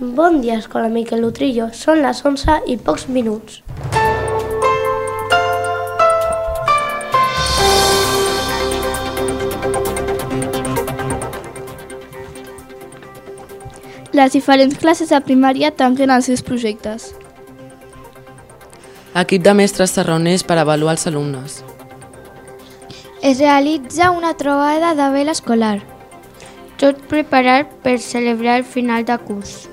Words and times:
Bon 0.00 0.40
dia, 0.40 0.56
Escola 0.56 0.88
Miquel 0.88 1.26
Utrillo. 1.28 1.66
Són 1.76 1.98
les 2.00 2.22
11 2.24 2.54
i 2.72 2.78
pocs 2.80 3.02
minuts. 3.12 3.58
Les 14.16 14.32
diferents 14.32 14.78
classes 14.80 15.12
de 15.12 15.20
primària 15.26 15.68
tanquen 15.68 16.08
els 16.14 16.30
seus 16.30 16.40
projectes. 16.40 17.10
L'equip 19.12 19.44
de 19.44 19.52
mestres 19.58 19.92
se 19.92 20.04
reuneix 20.06 20.46
per 20.48 20.56
avaluar 20.62 20.94
els 20.96 21.04
alumnes. 21.10 21.58
Es 23.20 23.36
realitza 23.36 24.08
una 24.16 24.32
trobada 24.32 24.94
de 24.94 25.10
vela 25.12 25.36
escolar. 25.36 25.76
Tot 26.80 27.04
preparat 27.12 27.76
per 27.84 27.98
celebrar 28.00 28.56
el 28.62 28.64
final 28.64 29.04
de 29.04 29.18
curs. 29.28 29.68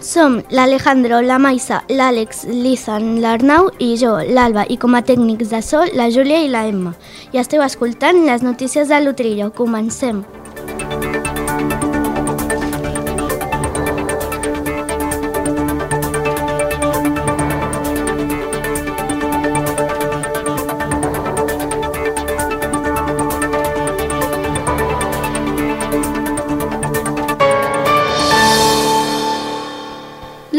Som 0.00 0.44
l'Alejandro, 0.54 1.18
la 1.26 1.40
Maisa, 1.42 1.80
l'Àlex, 1.90 2.44
l'Izan, 2.46 3.16
l'Arnau 3.18 3.66
i 3.82 3.96
jo, 3.98 4.12
l'Alba, 4.30 4.62
i 4.70 4.78
com 4.78 4.94
a 4.94 5.02
tècnics 5.02 5.50
de 5.50 5.58
so, 5.58 5.82
la 5.98 6.06
Júlia 6.14 6.38
i 6.44 6.52
la 6.52 6.68
Emma. 6.70 6.94
I 7.34 7.42
esteu 7.42 7.66
escoltant 7.66 8.22
les 8.28 8.46
notícies 8.46 8.86
de 8.86 9.02
l'Utrillo. 9.02 9.50
Comencem. 9.50 10.22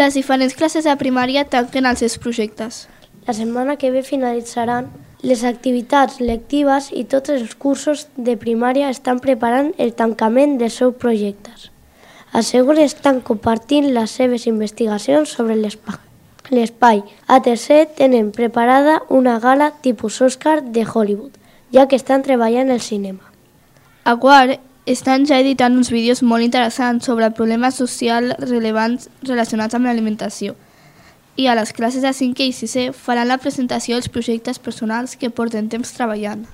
Les 0.10 0.16
diferents 0.18 0.56
classes 0.58 0.88
de 0.90 0.94
primària 0.98 1.44
tanquen 1.54 1.86
els 1.86 2.00
seus 2.02 2.16
projectes. 2.18 2.78
La 3.28 3.34
setmana 3.38 3.76
que 3.78 3.92
ve 3.94 4.02
finalitzaran 4.02 4.88
les 5.22 5.44
activitats 5.46 6.16
lectives 6.18 6.88
i 6.90 7.04
tots 7.12 7.30
els 7.30 7.52
cursos 7.54 8.08
de 8.18 8.34
primària 8.44 8.88
estan 8.90 9.20
preparant 9.22 9.70
el 9.78 9.92
tancament 10.00 10.56
dels 10.58 10.80
seus 10.82 10.96
projectes. 11.04 11.68
A 12.34 12.42
segon 12.42 12.82
estan 12.82 13.20
compartint 13.28 13.92
les 13.94 14.16
seves 14.18 14.48
investigacions 14.50 15.36
sobre 15.38 15.60
l'espai. 15.60 16.02
L'espai. 16.50 17.04
A 17.28 17.38
tercer 17.46 17.84
tenen 18.02 18.32
preparada 18.34 19.04
una 19.10 19.38
gala 19.38 19.76
tipus 19.86 20.24
Oscar 20.26 20.64
de 20.64 20.88
Hollywood, 20.92 21.38
ja 21.70 21.86
que 21.86 22.02
estan 22.02 22.26
treballant 22.26 22.74
el 22.74 22.82
cinema. 22.82 23.30
A 24.06 24.18
quart, 24.18 24.58
estan 24.90 25.28
ja 25.30 25.38
editant 25.38 25.76
uns 25.78 25.92
vídeos 25.94 26.24
molt 26.26 26.42
interessants 26.42 27.06
sobre 27.06 27.30
problemes 27.38 27.76
socials 27.78 28.34
rellevants 28.42 29.06
relacionats 29.22 29.78
amb 29.78 29.86
l'alimentació. 29.86 30.56
I 31.38 31.46
a 31.48 31.54
les 31.56 31.72
classes 31.78 32.02
de 32.02 32.10
5è 32.10 32.48
i 32.50 32.56
6è 32.58 32.90
faran 32.98 33.30
la 33.30 33.38
presentació 33.38 33.96
dels 33.96 34.10
projectes 34.10 34.58
personals 34.58 35.14
que 35.16 35.30
porten 35.30 35.70
temps 35.70 35.94
treballant. 35.94 36.48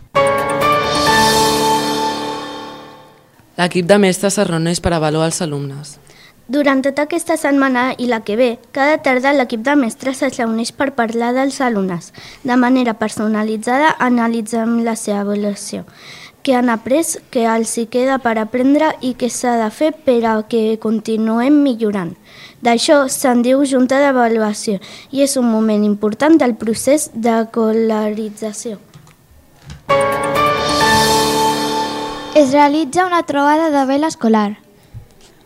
L'equip 3.55 3.87
de 3.87 3.97
mestres 4.03 4.35
es 4.35 4.49
reuneix 4.49 4.83
per 4.83 4.91
avaluar 4.93 5.31
els 5.31 5.39
alumnes. 5.41 5.95
Durant 6.51 6.83
tota 6.85 7.07
aquesta 7.07 7.39
setmana 7.41 7.95
i 7.97 8.05
la 8.05 8.19
que 8.21 8.35
ve, 8.37 8.49
cada 8.75 8.99
tarda 9.01 9.31
l'equip 9.33 9.63
de 9.65 9.73
mestres 9.79 10.21
es 10.27 10.35
reuneix 10.37 10.75
per 10.75 10.91
parlar 10.93 11.31
dels 11.33 11.57
alumnes. 11.63 12.11
De 12.43 12.59
manera 12.59 12.99
personalitzada 12.99 13.95
analitzem 13.97 14.83
la 14.83 14.93
seva 14.99 15.23
avaluació 15.23 15.87
que 16.45 16.53
han 16.53 16.69
après, 16.69 17.17
que 17.33 17.47
els 17.49 17.71
hi 17.81 17.87
queda 17.89 18.19
per 18.21 18.35
aprendre 18.37 18.91
i 19.01 19.15
què 19.17 19.31
s'ha 19.33 19.55
de 19.57 19.71
fer 19.73 19.89
per 20.05 20.19
a 20.29 20.35
que 20.45 20.77
continuem 20.77 21.57
millorant. 21.65 22.11
D'això 22.61 23.07
se'n 23.09 23.41
diu 23.41 23.65
junta 23.65 23.97
d'avaluació 23.97 24.77
i 25.09 25.25
és 25.25 25.33
un 25.41 25.49
moment 25.49 25.81
important 25.83 26.37
del 26.37 26.53
procés 26.61 27.09
de 27.15 27.39
colarització. 27.49 28.77
Es 32.37 32.53
realitza 32.53 33.09
una 33.09 33.25
trobada 33.25 33.71
de 33.73 33.85
vela 33.89 34.13
escolar. 34.13 34.59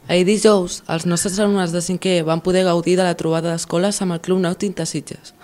Ahir 0.10 0.26
dijous, 0.28 0.82
els 0.90 1.06
nostres 1.06 1.40
alumnes 1.40 1.72
de 1.72 1.80
5è 1.86 2.24
van 2.28 2.44
poder 2.44 2.66
gaudir 2.68 2.98
de 3.00 3.08
la 3.08 3.16
trobada 3.16 3.54
d'escoles 3.54 4.02
amb 4.04 4.18
el 4.18 4.26
Club 4.26 4.44
Nàutic 4.44 4.76
de 4.76 4.88
Sitges, 4.90 5.36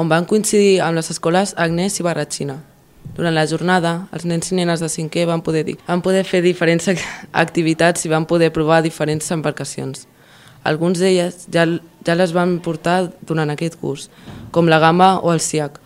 on 0.00 0.08
van 0.08 0.24
coincidir 0.24 0.78
amb 0.80 0.96
les 0.96 1.10
escoles 1.12 1.52
Agnès 1.58 2.00
i 2.00 2.06
Barratxina. 2.06 2.62
Durant 3.14 3.34
la 3.34 3.46
jornada, 3.46 4.08
els 4.10 4.24
nens 4.26 4.50
i 4.50 4.56
nenes 4.58 4.80
de 4.82 4.88
5è 4.90 5.22
van 5.30 5.42
poder, 5.46 5.62
dir, 5.68 5.76
van 5.86 6.02
poder 6.02 6.24
fer 6.26 6.40
diferents 6.42 6.88
activitats 7.30 8.02
i 8.04 8.10
van 8.10 8.26
poder 8.26 8.50
provar 8.50 8.80
diferents 8.82 9.30
embarcacions. 9.30 10.08
Alguns 10.66 10.98
d'elles 10.98 11.44
ja, 11.52 11.66
ja 12.02 12.16
les 12.18 12.32
van 12.34 12.56
portar 12.64 13.12
durant 13.22 13.52
aquest 13.52 13.76
curs, 13.78 14.08
com 14.50 14.66
la 14.66 14.80
gamba 14.82 15.20
o 15.22 15.30
el 15.30 15.42
siac, 15.44 15.78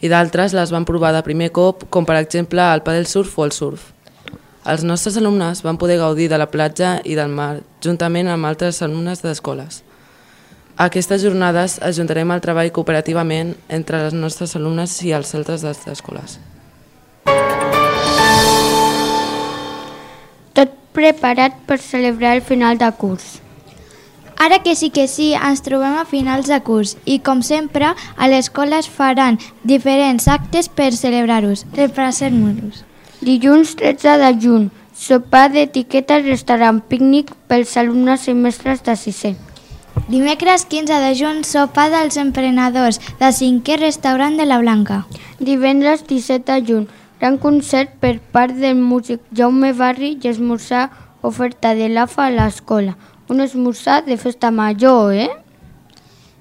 i 0.00 0.08
d'altres 0.08 0.54
les 0.56 0.72
van 0.72 0.86
provar 0.88 1.12
de 1.12 1.20
primer 1.26 1.50
cop, 1.52 1.84
com 1.90 2.08
per 2.08 2.16
exemple 2.22 2.64
el 2.64 2.84
padel 2.86 3.04
surf 3.10 3.36
o 3.38 3.44
el 3.44 3.52
surf. 3.52 3.90
Els 4.64 4.84
nostres 4.86 5.18
alumnes 5.18 5.60
van 5.66 5.76
poder 5.76 5.98
gaudir 5.98 6.28
de 6.30 6.38
la 6.38 6.48
platja 6.48 7.00
i 7.04 7.18
del 7.18 7.34
mar, 7.34 7.60
juntament 7.84 8.30
amb 8.30 8.48
altres 8.48 8.80
alumnes 8.80 9.20
d'escoles. 9.20 9.82
A 10.78 10.86
aquestes 10.88 11.20
jornades 11.20 11.76
ajuntarem 11.84 12.32
el 12.32 12.40
treball 12.40 12.72
cooperativament 12.72 13.52
entre 13.68 14.06
les 14.06 14.16
nostres 14.16 14.56
alumnes 14.56 14.96
i 15.04 15.12
els 15.12 15.34
altres 15.36 15.66
escoles. 15.66 16.40
Preparat 20.92 21.56
per 21.66 21.78
celebrar 21.80 22.36
el 22.36 22.42
final 22.42 22.78
de 22.78 22.90
curs. 22.92 23.40
Ara 24.42 24.58
que 24.62 24.74
sí 24.74 24.90
que 24.90 25.06
sí, 25.06 25.32
ens 25.34 25.62
trobem 25.62 25.94
a 25.94 26.06
finals 26.08 26.48
de 26.50 26.58
curs 26.66 26.96
i, 27.04 27.20
com 27.22 27.42
sempre, 27.46 27.92
a 27.94 28.28
l'escola 28.28 28.80
es 28.82 28.88
faran 28.90 29.38
diferents 29.62 30.26
actes 30.26 30.68
per 30.68 30.90
celebrar-los. 30.96 31.62
Repassem-los. 31.76 32.82
Dilluns 33.22 33.76
13 33.78 34.16
de 34.18 34.32
juny, 34.42 34.64
sopar 34.98 35.46
d'etiqueta 35.52 36.18
restaurant 36.24 36.80
pícnic 36.90 37.30
pels 37.46 37.76
alumnes 37.78 38.26
i 38.26 38.34
mestres 38.34 38.82
de 38.82 38.96
6è. 38.98 39.34
Dimecres 40.08 40.64
15 40.66 40.98
de 41.04 41.12
juny, 41.14 41.44
sopar 41.46 41.86
dels 41.92 42.18
emprenedors 42.18 42.98
de 43.20 43.30
5è 43.30 43.78
restaurant 43.78 44.34
de 44.40 44.48
la 44.48 44.58
Blanca. 44.58 45.04
Divendres 45.38 46.02
17 46.08 46.50
de 46.50 46.66
juny, 46.66 46.88
gran 47.22 47.38
concert 47.38 47.92
per 48.02 48.18
part 48.34 48.56
del 48.58 48.74
músic 48.74 49.20
Jaume 49.30 49.68
Barri 49.78 50.16
i 50.18 50.28
esmorzar 50.28 50.88
oferta 51.22 51.70
de 51.78 51.86
l'AFA 51.88 52.24
a 52.26 52.32
l'escola. 52.34 52.96
Un 53.30 53.38
esmorzar 53.44 54.00
de 54.04 54.16
festa 54.18 54.50
major, 54.50 55.14
eh? 55.14 55.30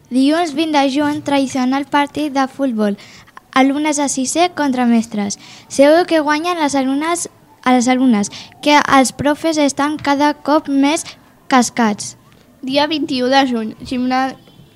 Dilluns 0.10 0.56
20 0.58 0.74
de 0.74 0.90
juny, 0.90 1.22
tradicional 1.22 1.86
partit 1.86 2.34
de 2.34 2.48
futbol. 2.50 2.98
Alumnes 3.54 4.00
a 4.02 4.10
6è 4.10 4.56
contra 4.58 4.88
mestres. 4.90 5.38
Segur 5.70 6.08
que 6.10 6.20
guanyen 6.26 6.58
les 6.58 6.74
alumnes 6.74 7.30
a 7.62 7.78
les 7.78 7.88
alumnes, 7.88 8.34
que 8.66 8.82
els 8.82 9.14
profes 9.14 9.62
estan 9.62 10.02
cada 10.02 10.34
cop 10.34 10.66
més 10.66 11.06
cascats. 11.48 12.16
Dia 12.66 12.90
21 12.90 13.30
de 13.30 13.48
juny, 13.54 13.76
gimna... 13.86 14.32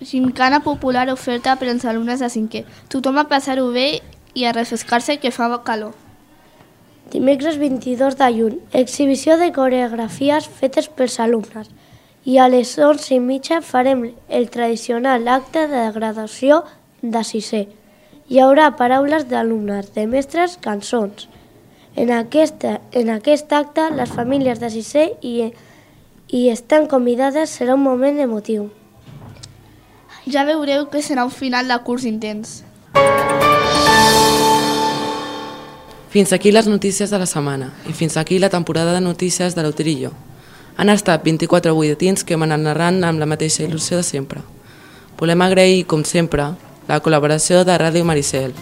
gimcana 0.05 0.59
popular 0.61 1.09
oferta 1.09 1.55
per 1.55 1.71
als 1.71 1.85
alumnes 1.89 2.21
de 2.21 2.29
5è. 2.29 2.61
Tothom 2.93 3.17
a 3.17 3.25
passar-ho 3.25 3.71
bé 3.73 4.03
i 4.35 4.45
a 4.45 4.51
refrescar-se 4.51 5.17
que 5.17 5.31
fa 5.31 5.47
calor. 5.63 5.95
Dimecres 7.11 7.57
22 7.57 8.17
de 8.17 8.27
juny, 8.33 8.59
exhibició 8.73 9.37
de 9.37 9.51
coreografies 9.53 10.47
fetes 10.59 10.89
pels 10.89 11.19
alumnes. 11.19 11.69
I 12.25 12.39
a 12.41 12.47
les 12.49 12.73
11 12.77 13.13
i 13.15 13.19
mitja 13.21 13.61
farem 13.61 14.01
el 14.27 14.49
tradicional 14.49 15.27
acte 15.29 15.67
de 15.71 15.85
gradació 15.95 16.63
de 17.01 17.21
6è. 17.21 17.61
Hi 18.27 18.41
haurà 18.41 18.71
paraules 18.75 19.27
d'alumnes, 19.29 19.93
de 19.93 20.07
mestres, 20.09 20.57
cançons. 20.57 21.29
En, 21.95 22.11
aquesta, 22.11 22.81
en 22.91 23.13
aquest 23.13 23.53
acte, 23.53 23.87
les 23.93 24.11
famílies 24.11 24.59
de 24.59 24.73
6è 24.73 25.05
i, 25.21 25.35
i 26.27 26.47
estan 26.49 26.89
convidades 26.91 27.53
serà 27.55 27.77
un 27.77 27.85
moment 27.85 28.19
emotiu. 28.19 28.71
Ja 30.25 30.43
veureu 30.43 30.89
que 30.89 31.05
serà 31.05 31.23
un 31.23 31.31
final 31.31 31.69
de 31.69 31.77
curs 31.85 32.09
intens. 32.09 32.64
Fins 36.15 36.31
aquí 36.31 36.53
les 36.53 36.65
notícies 36.65 37.09
de 37.11 37.17
la 37.19 37.25
setmana 37.27 37.73
i 37.89 37.93
fins 37.93 38.15
aquí 38.15 38.37
la 38.39 38.47
temporada 38.47 38.93
de 38.93 39.01
notícies 39.01 39.53
de 39.53 39.63
l'Utrillo. 39.65 40.13
Han 40.77 40.87
estat 40.87 41.25
24 41.25 41.73
butlletins 41.75 42.23
que 42.23 42.37
hem 42.37 42.45
anat 42.45 42.61
narrant 42.63 43.01
amb 43.03 43.19
la 43.19 43.27
mateixa 43.27 43.65
il·lusió 43.65 43.99
de 43.99 44.05
sempre. 44.07 44.39
Volem 45.19 45.43
agrair, 45.43 45.83
com 45.83 46.05
sempre, 46.07 46.45
la 46.87 47.01
col·laboració 47.03 47.65
de 47.67 47.75
Ràdio 47.75 48.07
Maricel, 48.07 48.55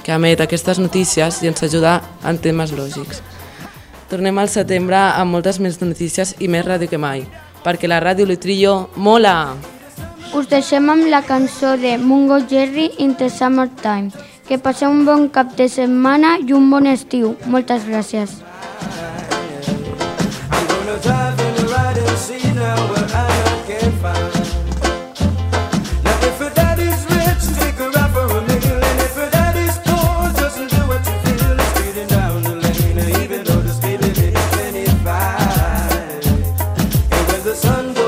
que 0.00 0.16
emet 0.16 0.40
aquestes 0.40 0.80
notícies 0.80 1.42
i 1.44 1.52
ens 1.52 1.60
ajuda 1.68 1.98
en 2.24 2.40
temes 2.40 2.72
lògics. 2.72 3.20
Tornem 4.08 4.40
al 4.40 4.48
setembre 4.48 4.96
amb 4.96 5.36
moltes 5.36 5.60
més 5.60 5.76
notícies 5.84 6.38
i 6.40 6.48
més 6.48 6.64
ràdio 6.64 6.88
que 6.88 6.96
mai, 6.96 7.26
perquè 7.68 7.84
la 7.84 8.00
ràdio 8.00 8.24
L'Utrillo 8.24 8.86
mola! 8.96 9.58
Us 10.32 10.48
deixem 10.48 10.88
amb 10.88 11.12
la 11.12 11.20
cançó 11.20 11.76
de 11.76 11.98
Mungo 11.98 12.40
Jerry 12.48 12.94
in 12.96 13.12
the 13.20 13.28
Summertime. 13.28 14.32
Que 14.48 14.58
passeu 14.60 14.90
un 14.92 15.06
bon 15.08 15.28
cap 15.32 15.54
de 15.56 15.68
setmana 15.72 16.36
i 16.44 16.52
un 16.52 16.68
bon 16.70 16.86
estiu. 16.86 17.34
Moltes 17.48 17.88
gràcies. 17.88 18.40
Sunday 37.54 38.03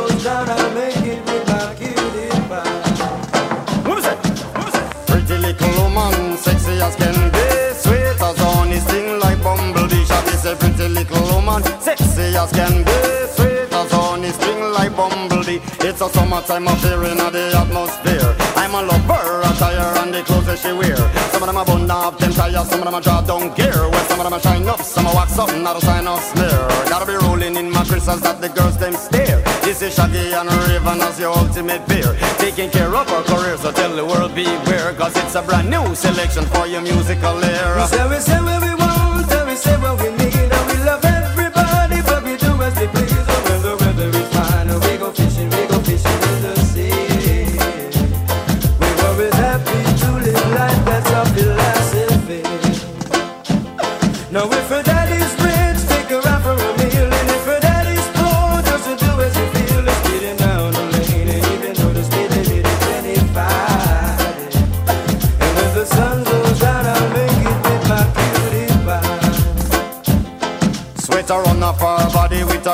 woman, 11.46 11.62
sexy 11.81 12.37
as 12.37 12.50
can 12.52 12.84
be, 12.84 12.98
sweet 13.34 13.72
as 13.72 13.90
honey, 13.90 14.31
sting 14.31 14.60
like 14.72 14.94
bumblebee. 14.96 15.60
It's 15.87 16.00
a 16.00 16.08
summertime 16.08 16.66
affair 16.66 17.02
in 17.04 17.19
the 17.19 17.54
atmosphere. 17.56 18.34
I'm 18.56 18.75
a 18.75 18.82
lover, 18.82 19.40
attire 19.46 19.93
and 20.02 20.12
the 20.14 20.22
clothes 20.22 20.46
that 20.46 20.58
she 20.58 20.72
wear. 20.72 20.96
Some 21.31 21.43
of 21.43 21.46
them 21.48 21.56
are 21.56 21.64
bun 21.64 21.90
up, 21.90 22.19
them 22.19 22.32
tires, 22.32 22.69
some 22.69 22.81
of 22.81 22.87
them 22.87 22.94
are 22.94 23.00
draw 23.00 23.20
down 23.22 23.54
gear. 23.54 23.88
Well, 23.90 24.04
some 24.08 24.20
of 24.20 24.25
them 24.25 24.34
are 24.34 24.40
shine 24.40 24.69
up, 24.69 24.81
some 24.81 25.06
are 25.06 25.14
wax 25.14 25.38
up, 25.38 25.50
not 25.56 25.76
a 25.76 25.81
sign 25.81 26.06
of 26.06 26.20
smear. 26.20 26.60
Gotta 26.90 27.06
be 27.06 27.14
rolling 27.14 27.56
in 27.56 27.70
my 27.70 27.84
crystals 27.84 28.20
that 28.22 28.40
the 28.40 28.48
girls 28.48 28.76
them 28.78 28.94
stare. 28.94 29.40
This 29.62 29.82
is 29.82 29.94
Shaggy 29.94 30.32
and 30.32 30.50
Raven 30.50 31.00
as 31.00 31.19
your 31.20 31.37
ultimate 31.37 31.87
peer. 31.87 32.16
Taking 32.38 32.70
care 32.70 32.94
of 32.94 33.08
our 33.08 33.22
career, 33.22 33.56
so 33.56 33.70
tell 33.72 33.94
the 33.94 34.04
world 34.04 34.34
beware. 34.34 34.93
Cause 34.94 35.16
it's 35.16 35.34
a 35.34 35.43
brand 35.43 35.70
new 35.70 35.94
selection 35.94 36.44
for 36.46 36.66
your 36.66 36.82
musical 36.82 37.43
era. 37.44 37.82
We 37.82 37.87
say, 37.87 38.08
we 38.08 38.19
say 38.19 38.40
we 38.40 38.66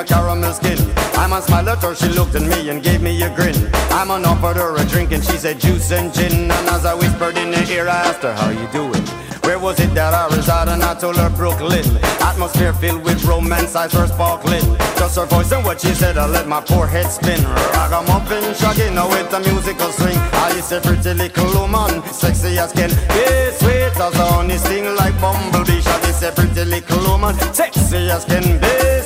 caramel 0.05 0.53
skin. 0.53 0.79
I'm 1.15 1.33
a 1.33 1.43
smile 1.43 1.69
at 1.69 1.83
her, 1.83 1.95
she 1.95 2.09
looked 2.09 2.35
at 2.35 2.43
me 2.43 2.71
and 2.71 2.83
gave 2.83 3.03
me 3.03 3.23
a 3.23 3.35
grin. 3.35 3.57
I'm 3.91 4.11
on 4.11 4.25
offered 4.25 4.57
her 4.57 4.77
a 4.77 4.85
drink 4.87 5.13
and 5.13 5.25
she 5.25 5.37
said 5.37 5.61
juice 5.61 5.91
and 5.93 6.13
gin. 6.13 6.51
And 6.51 6.69
as 6.69 6.85
I 6.85 6.95
whispered 6.95 7.37
in 7.37 7.53
her 7.53 7.73
ear, 7.73 7.89
I 7.89 8.09
asked 8.09 8.23
her, 8.23 8.35
how 8.35 8.51
you 8.51 8.67
doing? 8.73 9.05
Where 9.45 9.59
was 9.59 9.81
it 9.81 9.93
that 9.95 10.15
I 10.15 10.35
resided? 10.35 10.75
And 10.75 10.83
I 10.83 10.95
told 10.95 11.17
her 11.17 11.29
Brooklyn. 11.31 11.85
Atmosphere 12.23 12.73
filled 12.73 13.03
with 13.03 13.25
romance, 13.25 13.75
eyes 13.75 13.93
were 13.93 14.07
sparkling. 14.07 14.63
Just 14.97 15.17
her 15.17 15.27
voice 15.27 15.51
and 15.53 15.65
what 15.65 15.81
she 15.81 15.93
said, 15.95 16.17
I 16.17 16.27
let 16.27 16.47
my 16.47 16.61
poor 16.61 16.87
head 16.87 17.07
spin. 17.11 17.43
Ragamuffin, 17.75 18.55
shagging 18.55 18.95
now 18.95 19.09
with 19.09 19.33
a 19.33 19.41
musical 19.41 19.91
swing. 19.91 20.17
I 20.17 20.55
is 20.57 20.71
a 20.71 20.81
pretty 20.81 21.13
little 21.15 21.53
woman, 21.61 22.03
sexy 22.13 22.57
as 22.59 22.73
can 22.73 22.91
be, 22.91 23.25
sweet 23.59 23.99
as 23.99 24.15
honey, 24.15 24.59
sting 24.59 24.95
like 24.95 25.21
bumblebee. 25.21 25.81
Shaggy 25.81 26.11
is 26.11 26.23
a 26.23 26.31
pretty 26.33 26.65
little 26.65 27.03
woman, 27.11 27.35
sexy 27.53 28.11
as 28.11 28.25
can 28.25 28.61
be, 28.61 29.02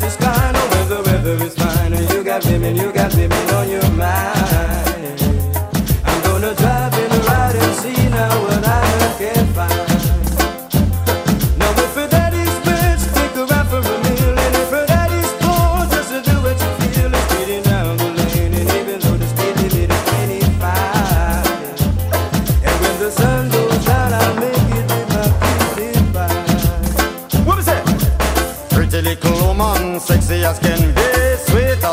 just 0.00 0.04
is 0.04 0.16
kind. 0.16 0.56
the 0.56 0.62
weather, 0.70 1.02
weather 1.02 1.44
is 1.44 1.54
fine. 1.54 1.92
You 1.92 2.24
got 2.24 2.44
women, 2.46 2.76
you 2.76 2.92
got 2.92 3.14
women 3.14 3.50
on 3.54 3.68
your 3.68 3.93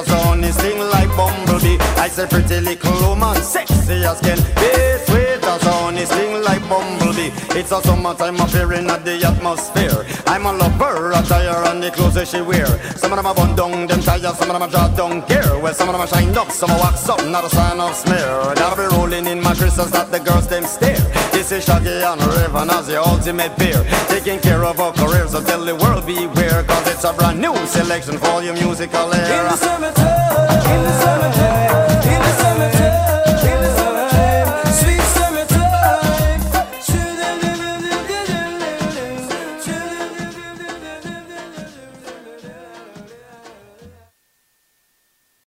as 0.02 0.08
honey, 0.10 0.52
sting 0.52 0.80
like 0.80 1.10
bumblebee. 1.16 1.78
I 1.98 2.08
say 2.08 2.28
pretty 2.28 2.60
little 2.62 3.10
woman, 3.10 3.36
sexy 3.42 4.04
as 4.04 4.20
can 4.22 4.38
be, 4.56 4.72
sweet 5.06 5.21
as 5.52 5.64
honey, 5.64 6.06
sting 6.06 6.42
like 6.44 6.64
bumblebee. 6.70 7.32
It's 7.60 7.72
a 7.72 7.82
summertime 7.82 8.40
affair 8.40 8.72
in 8.74 8.88
the 8.88 9.16
atmosphere. 9.26 10.06
I'm 10.26 10.46
a 10.46 10.54
lover, 10.54 11.12
attire 11.12 11.64
and 11.70 11.84
the 11.84 11.92
clothes 11.92 12.16
that 12.16 12.28
she 12.28 12.42
wear. 12.42 12.68
Some 12.96 13.12
of 13.12 13.18
them 13.18 13.26
are 13.26 13.36
bun 13.36 13.56
down, 13.56 13.88
them 13.88 14.02
tires, 14.02 14.38
some 14.38 14.50
of 14.50 14.54
them 14.56 14.64
are 14.64 14.70
draw 14.70 14.88
down 14.90 15.28
gear. 15.28 15.60
Well, 15.60 15.74
some 15.74 15.90
of 15.90 15.94
them 15.94 16.02
are 16.02 16.08
shine 16.08 16.36
up, 16.38 16.52
some 16.52 16.72
are 16.72 16.80
wax 16.80 17.10
up, 17.10 17.24
not 17.26 17.44
a 17.44 17.50
sign 17.50 17.80
of 17.80 17.96
smear. 17.96 18.56
Gotta 18.56 18.76
be 18.82 18.96
rolling 18.96 19.28
in 19.28 19.42
my 19.42 19.54
crystals 19.54 19.92
that 19.92 20.12
the 20.12 20.20
girls 20.20 20.48
them 20.48 20.64
stare. 20.64 21.04
This 21.32 21.52
is 21.52 21.66
Shaggy 21.66 22.02
and 22.02 22.22
Raven 22.22 22.70
as 22.70 22.88
the 22.88 23.02
ultimate 23.02 23.56
peer. 23.58 23.84
Taking 24.08 24.40
care 24.40 24.64
of 24.64 24.80
our 24.80 24.94
careers, 24.94 25.32
so 25.32 25.44
tell 25.44 25.64
the 25.66 25.76
world 25.76 26.06
beware. 26.06 26.64
Cause 26.64 26.88
it's 26.88 27.04
a 27.04 27.14
brand 27.14 27.42
new 27.42 27.56
selection 27.68 28.18
for 28.18 28.42
your 28.42 28.54
musical 28.54 29.14
era. 29.14 29.40
in 29.40 29.46
the 29.52 29.58
summertime. 29.58 30.61